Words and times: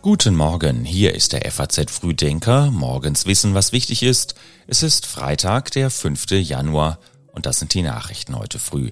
Guten 0.00 0.36
Morgen, 0.36 0.84
hier 0.84 1.14
ist 1.14 1.34
der 1.34 1.50
FAZ 1.50 1.90
Frühdenker. 1.90 2.70
Morgens 2.70 3.26
wissen, 3.26 3.52
was 3.52 3.72
wichtig 3.72 4.02
ist. 4.02 4.34
Es 4.66 4.82
ist 4.82 5.04
Freitag, 5.04 5.70
der 5.72 5.90
5. 5.90 6.30
Januar 6.30 6.98
und 7.32 7.46
das 7.46 7.58
sind 7.58 7.74
die 7.74 7.82
Nachrichten 7.82 8.36
heute 8.36 8.58
früh. 8.58 8.90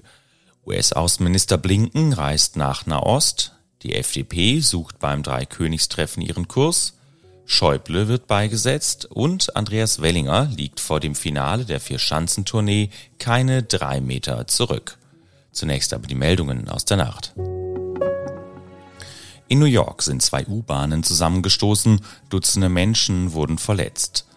US-Außenminister 0.65 1.57
Blinken 1.57 2.13
reist 2.13 2.55
nach 2.55 2.85
Nahost. 2.85 3.53
Die 3.83 3.95
FDP 3.95 4.59
sucht 4.59 4.99
beim 4.99 5.23
Dreikönigstreffen 5.23 6.21
ihren 6.21 6.47
Kurs. 6.47 6.93
Schäuble 7.45 8.07
wird 8.07 8.27
beigesetzt 8.27 9.05
und 9.05 9.55
Andreas 9.55 10.01
Wellinger 10.01 10.51
liegt 10.55 10.79
vor 10.79 10.99
dem 10.99 11.15
Finale 11.15 11.65
der 11.65 11.79
Vier-Schanzentournee 11.79 12.89
keine 13.17 13.63
drei 13.63 14.01
Meter 14.01 14.45
zurück. 14.47 14.97
Zunächst 15.57 15.91
aber 15.91 16.05
die 16.05 16.13
Meldungen 16.13 16.69
aus 16.69 16.85
der 16.85 16.97
Nacht. 16.97 17.33
In 19.47 19.57
New 19.57 19.65
York 19.65 20.03
sind 20.03 20.21
zwei 20.21 20.45
U-Bahnen 20.45 21.01
zusammengestoßen, 21.01 21.99
Dutzende 22.29 22.69
Menschen 22.69 23.33
wurden 23.33 23.57
verletzt. 23.57 24.27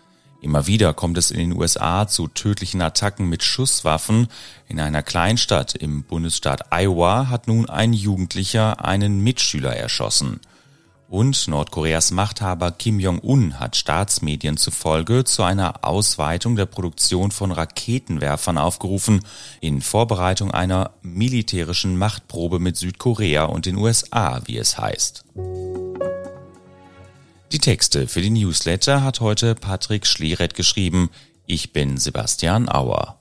Immer 0.41 0.67
wieder 0.67 0.95
kommt 0.95 1.19
es 1.19 1.31
in 1.31 1.39
den 1.39 1.61
USA 1.61 2.09
zu 2.09 2.27
tödlichen 2.27 2.81
Attacken 2.81 3.29
mit 3.29 3.43
Schusswaffen. 3.43 4.29
In 4.67 4.81
einer 4.81 5.03
Kleinstadt 5.03 5.75
im 5.75 6.05
Bundesstaat 6.05 6.73
Iowa 6.73 7.29
hat 7.29 7.49
nun 7.49 7.69
ein 7.69 7.93
Jugendlicher 7.93 8.83
einen 8.83 9.23
Mitschüler 9.23 9.77
erschossen. 9.77 10.41
Und 11.11 11.49
Nordkoreas 11.49 12.13
Machthaber 12.13 12.71
Kim 12.71 13.01
Jong-un 13.01 13.59
hat 13.59 13.75
Staatsmedien 13.75 14.57
zufolge 14.57 15.25
zu 15.25 15.43
einer 15.43 15.85
Ausweitung 15.85 16.55
der 16.55 16.67
Produktion 16.67 17.33
von 17.33 17.51
Raketenwerfern 17.51 18.57
aufgerufen, 18.57 19.21
in 19.61 19.81
Vorbereitung 19.81 20.53
einer 20.53 20.93
militärischen 21.03 21.99
Machtprobe 21.99 22.61
mit 22.61 22.77
Südkorea 22.77 23.47
und 23.47 23.67
den 23.67 23.75
USA, 23.75 24.41
wie 24.45 24.57
es 24.57 24.79
heißt. 24.79 25.25
Die 27.51 27.59
Texte 27.59 28.07
für 28.07 28.21
die 28.21 28.31
Newsletter 28.31 29.03
hat 29.03 29.19
heute 29.19 29.57
Patrick 29.57 30.07
Schleret 30.07 30.55
geschrieben. 30.55 31.11
Ich 31.45 31.73
bin 31.73 31.97
Sebastian 31.97 32.69
Auer. 32.69 33.19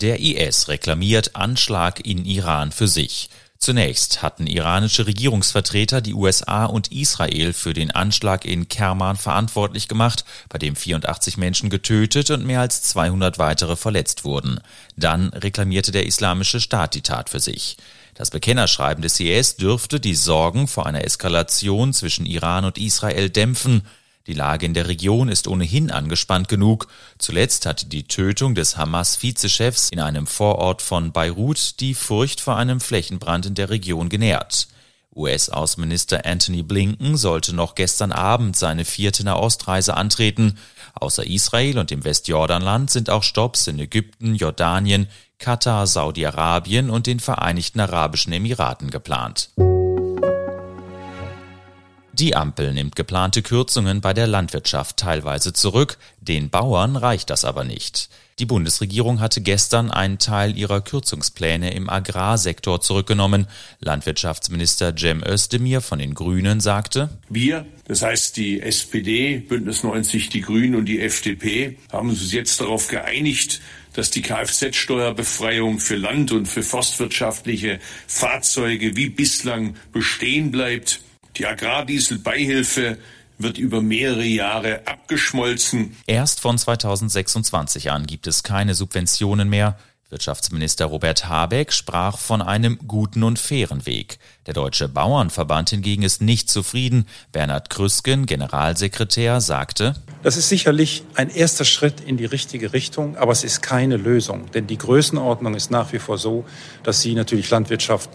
Der 0.00 0.18
IS 0.18 0.66
reklamiert 0.66 1.36
Anschlag 1.36 2.04
in 2.04 2.24
Iran 2.24 2.72
für 2.72 2.88
sich. 2.88 3.30
Zunächst 3.60 4.22
hatten 4.22 4.46
iranische 4.46 5.06
Regierungsvertreter 5.06 6.00
die 6.00 6.14
USA 6.14 6.64
und 6.64 6.92
Israel 6.92 7.52
für 7.52 7.74
den 7.74 7.90
Anschlag 7.90 8.44
in 8.44 8.68
Kerman 8.68 9.16
verantwortlich 9.16 9.88
gemacht, 9.88 10.24
bei 10.48 10.58
dem 10.58 10.76
84 10.76 11.36
Menschen 11.36 11.68
getötet 11.68 12.30
und 12.30 12.46
mehr 12.46 12.60
als 12.60 12.82
200 12.82 13.38
weitere 13.38 13.74
verletzt 13.74 14.24
wurden. 14.24 14.60
Dann 14.96 15.30
reklamierte 15.30 15.90
der 15.90 16.06
Islamische 16.06 16.60
Staat 16.60 16.94
die 16.94 17.02
Tat 17.02 17.30
für 17.30 17.40
sich. 17.40 17.76
Das 18.14 18.30
Bekennerschreiben 18.30 19.02
des 19.02 19.18
IS 19.18 19.56
dürfte 19.56 19.98
die 19.98 20.14
Sorgen 20.14 20.68
vor 20.68 20.86
einer 20.86 21.04
Eskalation 21.04 21.92
zwischen 21.92 22.26
Iran 22.26 22.64
und 22.64 22.78
Israel 22.78 23.28
dämpfen, 23.28 23.82
die 24.28 24.34
Lage 24.34 24.66
in 24.66 24.74
der 24.74 24.88
Region 24.88 25.28
ist 25.28 25.48
ohnehin 25.48 25.90
angespannt 25.90 26.48
genug. 26.48 26.86
Zuletzt 27.16 27.64
hatte 27.64 27.86
die 27.86 28.04
Tötung 28.04 28.54
des 28.54 28.76
Hamas-Vizechefs 28.76 29.88
in 29.88 30.00
einem 30.00 30.26
Vorort 30.26 30.82
von 30.82 31.12
Beirut 31.12 31.80
die 31.80 31.94
Furcht 31.94 32.40
vor 32.40 32.56
einem 32.56 32.80
Flächenbrand 32.80 33.46
in 33.46 33.54
der 33.54 33.70
Region 33.70 34.10
genährt. 34.10 34.68
US-Außenminister 35.16 36.26
Anthony 36.26 36.62
Blinken 36.62 37.16
sollte 37.16 37.54
noch 37.54 37.74
gestern 37.74 38.12
Abend 38.12 38.54
seine 38.54 38.84
vierte 38.84 39.24
Nahostreise 39.24 39.96
antreten. 39.96 40.58
Außer 40.94 41.26
Israel 41.26 41.78
und 41.78 41.90
dem 41.90 42.04
Westjordanland 42.04 42.90
sind 42.90 43.08
auch 43.08 43.22
Stopps 43.22 43.66
in 43.66 43.78
Ägypten, 43.78 44.34
Jordanien, 44.34 45.08
Katar, 45.38 45.86
Saudi-Arabien 45.86 46.90
und 46.90 47.06
den 47.06 47.18
Vereinigten 47.18 47.80
Arabischen 47.80 48.32
Emiraten 48.32 48.90
geplant. 48.90 49.50
Die 52.18 52.34
Ampel 52.34 52.74
nimmt 52.74 52.96
geplante 52.96 53.42
Kürzungen 53.42 54.00
bei 54.00 54.12
der 54.12 54.26
Landwirtschaft 54.26 54.96
teilweise 54.96 55.52
zurück, 55.52 55.98
den 56.20 56.50
Bauern 56.50 56.96
reicht 56.96 57.30
das 57.30 57.44
aber 57.44 57.62
nicht. 57.62 58.08
Die 58.40 58.44
Bundesregierung 58.44 59.20
hatte 59.20 59.40
gestern 59.40 59.92
einen 59.92 60.18
Teil 60.18 60.56
ihrer 60.58 60.80
Kürzungspläne 60.80 61.72
im 61.74 61.88
Agrarsektor 61.88 62.80
zurückgenommen. 62.80 63.46
Landwirtschaftsminister 63.78 64.96
Cem 64.96 65.22
Özdemir 65.24 65.80
von 65.80 66.00
den 66.00 66.14
Grünen 66.14 66.58
sagte, 66.58 67.08
Wir, 67.28 67.66
das 67.86 68.02
heißt 68.02 68.36
die 68.36 68.62
SPD, 68.62 69.38
Bündnis 69.38 69.84
90, 69.84 70.28
die 70.28 70.40
Grünen 70.40 70.74
und 70.74 70.86
die 70.86 71.00
FDP, 71.00 71.78
haben 71.92 72.10
uns 72.10 72.32
jetzt 72.32 72.60
darauf 72.60 72.88
geeinigt, 72.88 73.60
dass 73.92 74.10
die 74.10 74.22
Kfz-Steuerbefreiung 74.22 75.78
für 75.78 75.96
Land- 75.96 76.32
und 76.32 76.46
für 76.46 76.64
forstwirtschaftliche 76.64 77.78
Fahrzeuge 78.08 78.96
wie 78.96 79.08
bislang 79.08 79.76
bestehen 79.92 80.50
bleibt. 80.50 81.00
Die 81.38 81.46
Agrardieselbeihilfe 81.46 82.98
wird 83.38 83.58
über 83.58 83.80
mehrere 83.80 84.24
Jahre 84.24 84.82
abgeschmolzen. 84.86 85.96
Erst 86.06 86.40
von 86.40 86.58
2026 86.58 87.90
an 87.92 88.06
gibt 88.06 88.26
es 88.26 88.42
keine 88.42 88.74
Subventionen 88.74 89.48
mehr. 89.48 89.78
Wirtschaftsminister 90.10 90.86
Robert 90.86 91.28
Habeck 91.28 91.70
sprach 91.70 92.16
von 92.16 92.40
einem 92.40 92.78
guten 92.88 93.22
und 93.22 93.38
fairen 93.38 93.84
Weg. 93.84 94.18
Der 94.46 94.54
Deutsche 94.54 94.88
Bauernverband 94.88 95.68
hingegen 95.68 96.02
ist 96.02 96.22
nicht 96.22 96.50
zufrieden. 96.50 97.06
Bernhard 97.30 97.68
Krüsken, 97.68 98.24
Generalsekretär, 98.24 99.42
sagte, 99.42 99.94
Das 100.22 100.38
ist 100.38 100.48
sicherlich 100.48 101.04
ein 101.14 101.28
erster 101.28 101.66
Schritt 101.66 102.00
in 102.00 102.16
die 102.16 102.24
richtige 102.24 102.72
Richtung, 102.72 103.18
aber 103.18 103.32
es 103.32 103.44
ist 103.44 103.60
keine 103.60 103.98
Lösung. 103.98 104.50
Denn 104.52 104.66
die 104.66 104.78
Größenordnung 104.78 105.54
ist 105.54 105.70
nach 105.70 105.92
wie 105.92 105.98
vor 105.98 106.16
so, 106.16 106.46
dass 106.82 107.02
sie 107.02 107.14
natürlich 107.14 107.50
Landwirtschaft 107.50 108.08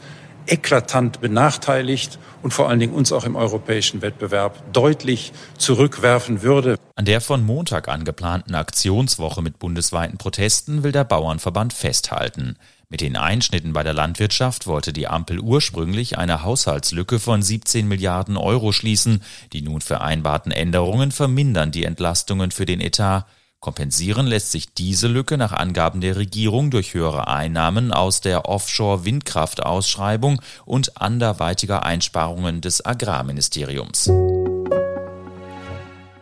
eklatant 0.48 1.22
benachteiligt 1.22 2.20
und 2.42 2.54
vor 2.54 2.70
allen 2.70 2.80
Dingen 2.80 2.94
uns 2.94 3.12
auch 3.12 3.26
im 3.26 3.36
europäischen 3.36 4.02
Wettbewerb 4.02 4.74
deutlich 4.74 5.32
zurückwerfen 5.58 6.42
würde. 6.42 6.78
An 6.96 7.06
der 7.06 7.22
von 7.22 7.46
Montag 7.46 7.88
angeplanten 7.88 8.56
Aktionswoche 8.56 9.42
mit 9.42 9.60
bundesweiten 9.60 10.18
Protesten 10.18 10.84
will 10.84 10.92
der 10.92 11.04
Bauernverband 11.04 11.74
festhalten. 11.74 12.56
Mit 12.90 13.02
den 13.02 13.16
Einschnitten 13.16 13.74
bei 13.74 13.82
der 13.82 13.94
Landwirtschaft 13.94 14.68
wollte 14.68 14.94
die 14.94 15.08
Ampel 15.08 15.40
ursprünglich 15.40 16.20
eine 16.20 16.44
Haushaltslücke 16.44 17.20
von 17.20 17.42
17 17.42 17.88
Milliarden 17.88 18.38
Euro 18.38 18.72
schließen. 18.72 19.24
Die 19.52 19.64
nun 19.64 19.82
vereinbarten 19.82 20.52
Änderungen 20.52 21.12
vermindern 21.12 21.72
die 21.72 21.86
Entlastungen 21.86 22.52
für 22.52 22.68
den 22.68 22.82
Etat. 22.82 23.26
Kompensieren 23.64 24.28
lässt 24.28 24.52
sich 24.52 24.74
diese 24.74 25.08
Lücke 25.08 25.38
nach 25.38 25.54
Angaben 25.54 26.02
der 26.02 26.18
Regierung 26.18 26.70
durch 26.70 26.94
höhere 26.94 27.30
Einnahmen 27.30 27.94
aus 27.94 28.20
der 28.20 28.50
Offshore-Windkraftausschreibung 28.50 30.42
und 30.66 31.02
anderweitiger 31.02 31.86
Einsparungen 31.86 32.60
des 32.60 32.86
Agrarministeriums. 32.86 34.12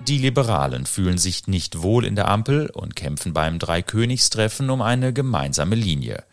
Die 0.08 0.20
Liberalen 0.20 0.86
fühlen 0.86 1.18
sich 1.18 1.48
nicht 1.48 1.82
wohl 1.82 2.06
in 2.06 2.16
der 2.16 2.28
Ampel 2.28 2.70
und 2.70 2.96
kämpfen 2.96 3.34
beim 3.34 3.58
Dreikönigstreffen 3.58 4.70
um 4.70 4.84
eine 4.84 5.12
gemeinsame 5.12 5.74
Linie. 5.74 6.24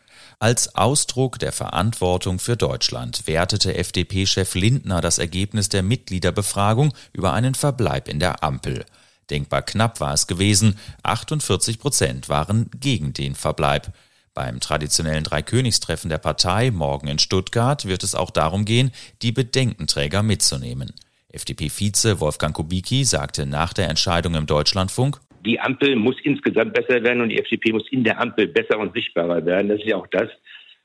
Als 0.40 0.74
Ausdruck 0.74 1.38
der 1.38 1.52
Verantwortung 1.52 2.38
für 2.38 2.58
Deutschland 2.58 3.26
wertete 3.26 3.74
FDP-Chef 3.76 4.54
Lindner 4.54 5.00
das 5.00 5.16
Ergebnis 5.16 5.70
der 5.70 5.82
Mitgliederbefragung 5.82 6.92
über 7.14 7.32
einen 7.32 7.54
Verbleib 7.54 8.08
in 8.08 8.20
der 8.20 8.44
Ampel. 8.44 8.84
Denkbar 9.30 9.62
knapp 9.62 10.00
war 10.00 10.14
es 10.14 10.26
gewesen, 10.26 10.78
48 11.02 11.78
Prozent 11.78 12.28
waren 12.28 12.70
gegen 12.78 13.12
den 13.12 13.34
Verbleib. 13.34 13.92
Beim 14.34 14.60
traditionellen 14.60 15.24
Dreikönigstreffen 15.24 16.10
der 16.10 16.18
Partei 16.18 16.70
morgen 16.70 17.08
in 17.08 17.18
Stuttgart 17.18 17.86
wird 17.86 18.04
es 18.04 18.14
auch 18.14 18.30
darum 18.30 18.64
gehen, 18.64 18.92
die 19.22 19.32
Bedenkenträger 19.32 20.22
mitzunehmen. 20.22 20.92
FDP-Vize 21.30 22.20
Wolfgang 22.20 22.54
Kubicki 22.54 23.04
sagte 23.04 23.46
nach 23.46 23.72
der 23.72 23.88
Entscheidung 23.88 24.34
im 24.34 24.46
Deutschlandfunk, 24.46 25.20
die 25.44 25.60
Ampel 25.60 25.96
muss 25.96 26.16
insgesamt 26.22 26.74
besser 26.74 27.02
werden 27.02 27.22
und 27.22 27.28
die 27.28 27.38
FDP 27.38 27.72
muss 27.72 27.90
in 27.90 28.04
der 28.04 28.20
Ampel 28.20 28.48
besser 28.48 28.78
und 28.78 28.94
sichtbarer 28.94 29.44
werden. 29.44 29.68
Das 29.68 29.78
ist 29.78 29.86
ja 29.86 29.96
auch 29.96 30.06
das, 30.08 30.28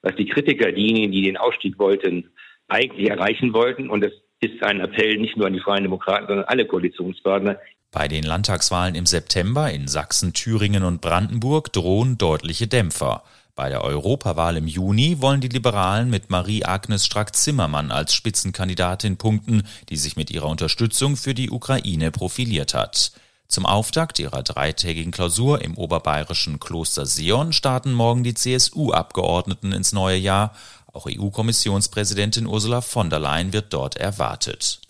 was 0.02 0.16
die 0.16 0.26
Kritiker, 0.26 0.72
diejenigen, 0.72 1.12
die 1.12 1.24
den 1.24 1.38
Ausstieg 1.38 1.80
wollten, 1.80 2.30
eigentlich 2.68 3.10
erreichen 3.10 3.54
wollten. 3.54 3.90
Und 3.90 4.04
das 4.04 4.12
ist 4.42 4.62
ein 4.64 4.80
Appell 4.80 5.18
nicht 5.18 5.38
nur 5.38 5.48
an 5.48 5.54
die 5.54 5.60
Freien 5.60 5.84
Demokraten, 5.84 6.28
sondern 6.28 6.46
alle 6.46 6.66
Koalitionspartner. 6.66 7.60
Bei 7.94 8.08
den 8.08 8.24
Landtagswahlen 8.24 8.96
im 8.96 9.06
September 9.06 9.72
in 9.72 9.88
Sachsen, 9.88 10.34
Thüringen 10.34 10.84
und 10.84 11.00
Brandenburg 11.00 11.72
drohen 11.72 12.18
deutliche 12.18 12.68
Dämpfer. 12.68 13.22
Bei 13.56 13.70
der 13.70 13.84
Europawahl 13.84 14.58
im 14.58 14.68
Juni 14.68 15.22
wollen 15.22 15.42
die 15.42 15.48
Liberalen 15.48 16.10
mit 16.10 16.32
Marie-Agnes 16.32 17.06
Strack-Zimmermann 17.06 17.92
als 17.92 18.16
Spitzenkandidatin 18.16 19.18
punkten, 19.18 19.62
die 19.90 19.98
sich 19.98 20.16
mit 20.16 20.32
ihrer 20.32 20.48
Unterstützung 20.48 21.16
für 21.16 21.36
die 21.36 21.52
Ukraine 21.52 22.10
profiliert 22.10 22.74
hat. 22.74 23.12
Zum 23.48 23.68
Auftakt 23.68 24.18
ihrer 24.18 24.42
dreitägigen 24.42 25.12
Klausur 25.12 25.62
im 25.62 25.78
oberbayerischen 25.78 26.60
Kloster 26.60 27.06
Sion 27.06 27.54
starten 27.54 27.94
morgen 27.94 28.24
die 28.24 28.34
CSU-Abgeordneten 28.34 29.72
ins 29.72 29.94
neue 29.94 30.18
Jahr. 30.18 30.56
Auch 30.92 31.06
EU-Kommissionspräsidentin 31.08 32.48
Ursula 32.48 32.82
von 32.82 33.12
der 33.12 33.20
Leyen 33.20 33.54
wird 33.54 33.72
dort 33.72 33.98
erwartet. 33.98 34.82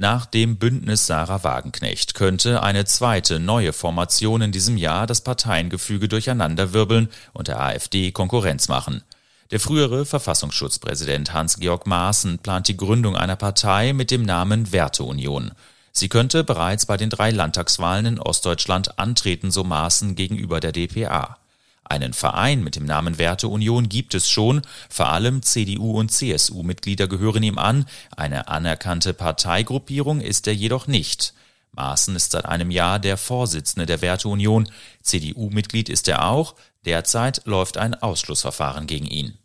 Nach 0.00 0.26
dem 0.26 0.58
Bündnis 0.58 1.08
Sarah 1.08 1.42
Wagenknecht 1.42 2.14
könnte 2.14 2.62
eine 2.62 2.84
zweite 2.84 3.40
neue 3.40 3.72
Formation 3.72 4.42
in 4.42 4.52
diesem 4.52 4.76
Jahr 4.76 5.08
das 5.08 5.22
Parteiengefüge 5.22 6.06
durcheinanderwirbeln 6.06 7.08
und 7.32 7.48
der 7.48 7.60
AfD 7.60 8.12
Konkurrenz 8.12 8.68
machen. 8.68 9.02
Der 9.50 9.58
frühere 9.58 10.06
Verfassungsschutzpräsident 10.06 11.32
Hans-Georg 11.32 11.88
Maaßen 11.88 12.38
plant 12.38 12.68
die 12.68 12.76
Gründung 12.76 13.16
einer 13.16 13.34
Partei 13.34 13.92
mit 13.92 14.12
dem 14.12 14.22
Namen 14.22 14.70
Werteunion. 14.70 15.50
Sie 15.90 16.08
könnte 16.08 16.44
bereits 16.44 16.86
bei 16.86 16.96
den 16.96 17.10
drei 17.10 17.32
Landtagswahlen 17.32 18.06
in 18.06 18.18
Ostdeutschland 18.20 19.00
antreten, 19.00 19.50
so 19.50 19.64
Maaßen 19.64 20.14
gegenüber 20.14 20.60
der 20.60 20.70
dpa. 20.70 21.38
Einen 21.88 22.12
Verein 22.12 22.62
mit 22.62 22.76
dem 22.76 22.84
Namen 22.84 23.16
Werteunion 23.16 23.88
gibt 23.88 24.14
es 24.14 24.28
schon, 24.28 24.60
vor 24.90 25.08
allem 25.08 25.42
CDU 25.42 25.98
und 25.98 26.10
CSU-Mitglieder 26.10 27.08
gehören 27.08 27.42
ihm 27.42 27.56
an, 27.56 27.86
eine 28.14 28.48
anerkannte 28.48 29.14
Parteigruppierung 29.14 30.20
ist 30.20 30.46
er 30.46 30.54
jedoch 30.54 30.86
nicht. 30.86 31.32
Maaßen 31.72 32.14
ist 32.14 32.32
seit 32.32 32.44
einem 32.44 32.70
Jahr 32.70 32.98
der 32.98 33.16
Vorsitzende 33.16 33.86
der 33.86 34.02
Werteunion, 34.02 34.68
CDU-Mitglied 35.02 35.88
ist 35.88 36.08
er 36.08 36.26
auch, 36.26 36.56
derzeit 36.84 37.42
läuft 37.46 37.78
ein 37.78 37.94
Ausschlussverfahren 37.94 38.86
gegen 38.86 39.06
ihn. 39.06 39.38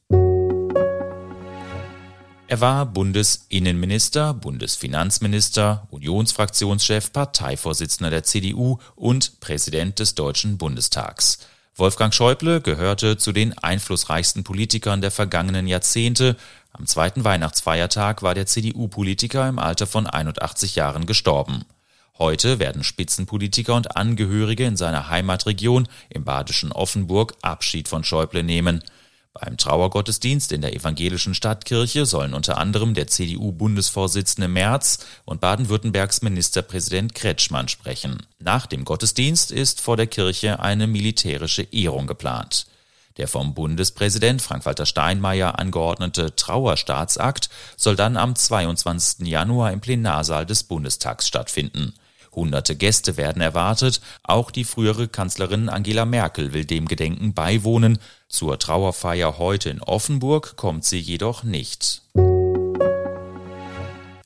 Er 2.47 2.59
war 2.59 2.85
Bundesinnenminister, 2.85 4.33
Bundesfinanzminister, 4.33 5.87
Unionsfraktionschef, 5.91 7.13
Parteivorsitzender 7.13 8.09
der 8.09 8.23
CDU 8.23 8.79
und 8.95 9.39
Präsident 9.39 9.99
des 9.99 10.13
Deutschen 10.13 10.57
Bundestags. 10.57 11.39
Wolfgang 11.75 12.13
Schäuble 12.13 12.61
gehörte 12.61 13.17
zu 13.17 13.31
den 13.31 13.57
einflussreichsten 13.57 14.43
Politikern 14.43 15.01
der 15.01 15.09
vergangenen 15.09 15.65
Jahrzehnte. 15.65 16.35
Am 16.71 16.85
zweiten 16.85 17.23
Weihnachtsfeiertag 17.23 18.21
war 18.21 18.35
der 18.35 18.45
CDU-Politiker 18.45 19.49
im 19.49 19.57
Alter 19.57 19.87
von 19.87 20.05
81 20.05 20.75
Jahren 20.75 21.07
gestorben. 21.07 21.65
Heute 22.19 22.59
werden 22.59 22.83
Spitzenpolitiker 22.83 23.73
und 23.73 23.97
Angehörige 23.97 24.65
in 24.65 24.77
seiner 24.77 25.09
Heimatregion 25.09 25.87
im 26.09 26.23
badischen 26.23 26.71
Offenburg 26.71 27.33
Abschied 27.41 27.87
von 27.87 28.03
Schäuble 28.03 28.43
nehmen. 28.43 28.83
Beim 29.33 29.57
Trauergottesdienst 29.57 30.51
in 30.51 30.61
der 30.61 30.75
evangelischen 30.75 31.33
Stadtkirche 31.33 32.05
sollen 32.05 32.35
unter 32.35 32.59
anderem 32.59 32.93
der 32.93 33.07
CDU-Bundesvorsitzende 33.07 34.47
Merz 34.47 34.99
und 35.25 35.41
Baden-Württembergs 35.41 36.21
Ministerpräsident 36.21 37.15
Kretschmann 37.15 37.67
sprechen. 37.67 38.27
Nach 38.37 38.67
dem 38.67 38.85
Gottesdienst 38.85 39.51
ist 39.51 39.81
vor 39.81 39.97
der 39.97 40.05
Kirche 40.05 40.59
eine 40.59 40.85
militärische 40.85 41.63
Ehrung 41.63 42.05
geplant. 42.05 42.67
Der 43.17 43.27
vom 43.27 43.55
Bundespräsident 43.55 44.39
Frank-Walter 44.39 44.85
Steinmeier 44.85 45.57
angeordnete 45.57 46.35
Trauerstaatsakt 46.35 47.49
soll 47.75 47.95
dann 47.95 48.17
am 48.17 48.35
22. 48.35 49.27
Januar 49.27 49.71
im 49.71 49.81
Plenarsaal 49.81 50.45
des 50.45 50.61
Bundestags 50.63 51.27
stattfinden. 51.27 51.95
Hunderte 52.35 52.75
Gäste 52.75 53.17
werden 53.17 53.41
erwartet. 53.41 54.01
Auch 54.23 54.51
die 54.51 54.63
frühere 54.63 55.07
Kanzlerin 55.07 55.69
Angela 55.69 56.05
Merkel 56.05 56.53
will 56.53 56.65
dem 56.65 56.87
Gedenken 56.87 57.33
beiwohnen. 57.33 57.99
Zur 58.27 58.59
Trauerfeier 58.59 59.37
heute 59.37 59.69
in 59.69 59.81
Offenburg 59.81 60.55
kommt 60.55 60.85
sie 60.85 60.99
jedoch 60.99 61.43
nicht. 61.43 62.01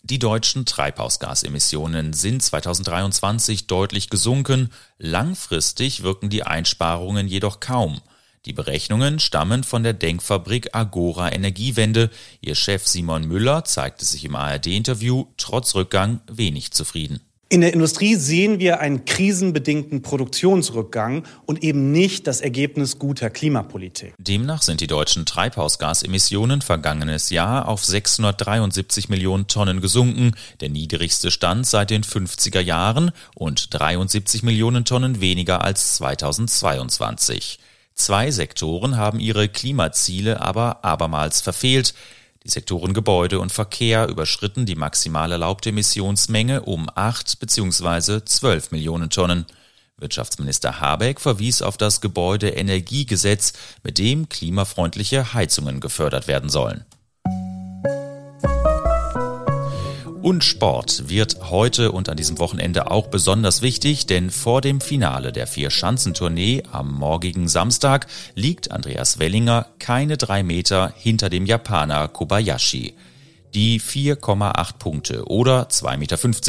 Die 0.10 0.20
deutschen 0.20 0.66
Treibhausgasemissionen 0.66 2.14
sind 2.14 2.42
2023 2.42 3.68
deutlich 3.68 4.10
gesunken. 4.10 4.72
Langfristig 4.98 6.02
wirken 6.02 6.30
die 6.30 6.44
Einsparungen 6.44 7.28
jedoch 7.28 7.60
kaum. 7.60 8.00
Die 8.46 8.54
Berechnungen 8.54 9.20
stammen 9.20 9.66
von 9.66 9.84
der 9.84 9.92
Denkfabrik 9.92 10.74
Agora 10.74 11.34
Energiewende. 11.34 12.10
Ihr 12.40 12.56
Chef 12.56 12.88
Simon 12.88 13.28
Müller 13.28 13.66
zeigte 13.66 14.06
sich 14.06 14.24
im 14.24 14.38
ARD-Interview 14.38 15.26
trotz 15.36 15.76
Rückgang 15.76 16.22
wenig 16.32 16.72
zufrieden. 16.72 17.20
In 17.50 17.62
der 17.62 17.74
Industrie 17.74 18.16
sehen 18.16 18.60
wir 18.60 18.82
einen 18.82 19.06
krisenbedingten 19.06 20.02
Produktionsrückgang 20.02 21.24
und 21.46 21.64
eben 21.64 21.94
nicht 21.94 22.28
das 22.28 22.42
Ergebnis 22.42 23.00
guter 23.00 23.30
Klimapolitik. 23.30 24.14
Demnach 24.18 24.62
sind 24.62 24.82
die 24.82 24.88
deutschen 24.88 25.26
Treibhausgasemissionen 25.26 26.62
vergangenes 26.62 27.30
Jahr 27.30 27.70
auf 27.70 27.86
673 27.86 29.08
Millionen 29.08 29.48
Tonnen 29.48 29.80
gesunken, 29.80 30.34
der 30.60 30.68
niedrigste 30.68 31.32
Stand 31.32 31.66
seit 31.66 31.90
den 31.90 32.04
50er 32.04 32.60
Jahren 32.60 33.12
und 33.34 33.74
73 33.74 34.44
Millionen 34.44 34.84
Tonnen 34.84 35.22
weniger 35.22 35.64
als 35.64 35.96
2022. 35.96 37.60
Zwei 37.98 38.30
Sektoren 38.30 38.98
haben 38.98 39.22
ihre 39.22 39.48
Klimaziele 39.48 40.42
aber 40.42 40.84
abermals 40.84 41.40
verfehlt. 41.40 41.94
Die 42.48 42.54
Sektoren 42.54 42.94
Gebäude 42.94 43.42
und 43.42 43.52
Verkehr 43.52 44.08
überschritten 44.08 44.66
die 44.66 44.76
maximal 44.76 45.34
erlaubte 45.34 45.68
Emissionsmenge 45.68 46.62
um 46.62 46.90
8 46.96 47.42
bzw. 47.42 48.24
12 48.24 48.72
Millionen 48.72 49.10
Tonnen. 49.10 49.46
Wirtschaftsminister 49.98 50.80
Habeck 50.80 51.20
verwies 51.20 51.62
auf 51.62 51.76
das 51.76 52.00
Gebäudeenergiegesetz, 52.00 53.52
mit 53.84 53.98
dem 53.98 54.30
klimafreundliche 54.30 55.34
Heizungen 55.34 55.82
gefördert 55.82 56.30
werden 56.30 56.50
sollen. 56.50 56.86
Und 60.28 60.44
Sport 60.44 61.08
wird 61.08 61.50
heute 61.52 61.94
und 61.94 62.10
an 62.10 62.18
diesem 62.18 62.38
Wochenende 62.38 62.92
auch 62.92 63.08
besonders 63.08 63.62
wichtig, 63.62 64.08
denn 64.08 64.30
vor 64.30 64.60
dem 64.60 64.82
Finale 64.82 65.32
der 65.32 65.48
Vier-Schanzentournee 65.48 66.64
am 66.70 66.94
morgigen 66.94 67.48
Samstag 67.48 68.08
liegt 68.36 68.72
Andreas 68.72 69.20
Wellinger 69.20 69.68
keine 69.80 70.18
drei 70.18 70.44
Meter 70.44 70.92
hinter 70.98 71.30
dem 71.30 71.46
Japaner 71.46 72.10
Kobayashi. 72.10 72.94
Die 73.54 73.80
4,8 73.80 74.78
Punkte 74.80 75.26
oder 75.30 75.70
2,50 75.70 75.96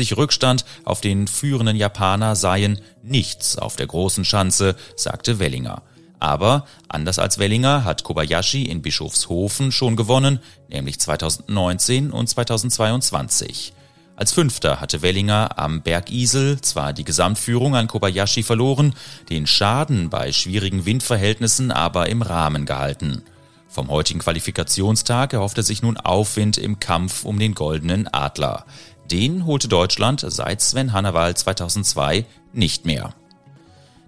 Meter 0.01 0.17
Rückstand 0.19 0.65
auf 0.85 1.01
den 1.01 1.29
führenden 1.29 1.77
Japaner 1.77 2.35
seien 2.35 2.81
nichts 3.05 3.59
auf 3.59 3.77
der 3.77 3.87
großen 3.87 4.25
Schanze, 4.25 4.75
sagte 4.97 5.39
Wellinger. 5.39 5.83
Aber 6.21 6.65
anders 6.89 7.19
als 7.19 7.39
Wellinger 7.39 7.85
hat 7.85 8.05
Kobayashi 8.05 8.65
in 8.65 8.83
Bischofshofen 8.83 9.73
schon 9.73 9.97
gewonnen, 9.97 10.41
nämlich 10.69 10.99
2019 10.99 12.11
und 12.11 12.29
2022. 12.29 13.73
Als 14.17 14.33
Fünfter 14.33 14.81
hatte 14.81 15.01
Wellinger 15.03 15.59
am 15.61 15.83
Bergisel 15.83 16.61
zwar 16.61 16.93
die 16.93 17.05
Gesamtführung 17.05 17.77
an 17.77 17.87
Kobayashi 17.87 18.43
verloren, 18.43 18.95
den 19.31 19.47
Schaden 19.47 20.11
bei 20.11 20.33
schwierigen 20.33 20.85
Windverhältnissen 20.85 21.71
aber 21.71 22.09
im 22.09 22.23
Rahmen 22.23 22.67
gehalten. 22.67 23.23
Vom 23.69 23.91
heutigen 23.91 24.19
Qualifikationstag 24.19 25.35
erhofft 25.35 25.59
er 25.59 25.63
sich 25.63 25.83
nun 25.83 25.99
Aufwind 25.99 26.59
im 26.59 26.81
Kampf 26.81 27.25
um 27.25 27.39
den 27.39 27.55
goldenen 27.55 28.09
Adler. 28.09 28.65
Den 29.09 29.47
holte 29.47 29.69
Deutschland 29.69 30.25
seit 30.27 30.63
Sven 30.63 30.93
Hannawald 30.93 31.39
2002 31.39 32.27
nicht 32.53 32.87
mehr. 32.87 33.15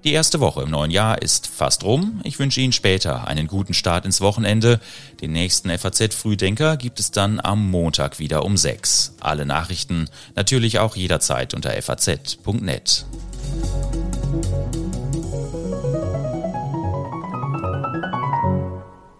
Die 0.02 0.12
erste 0.12 0.41
Woche 0.41 0.62
im 0.62 0.70
neuen 0.70 0.91
Jahr 0.91 1.20
ist 1.20 1.47
fast 1.47 1.85
rum. 1.85 2.23
Ich 2.25 2.38
wünsche 2.38 2.61
Ihnen 2.61 2.73
später 2.73 3.29
einen 3.29 3.47
guten 3.47 3.75
Start 3.75 4.06
ins 4.06 4.23
Wochenende. 4.23 4.81
Den 5.20 5.32
nächsten 5.32 5.69
FAZ 5.77 6.15
Frühdenker 6.15 6.79
gibt 6.79 7.01
es 7.01 7.10
dann 7.10 7.39
am 7.39 7.70
Montag 7.70 8.19
wieder 8.19 8.44
um 8.46 8.56
sechs. 8.56 9.13
Alle 9.20 9.44
Nachrichten 9.44 10.08
natürlich 10.36 10.79
auch 10.79 10.96
jederzeit 10.96 11.53
unter 11.53 11.70
faz.net. 11.82 13.05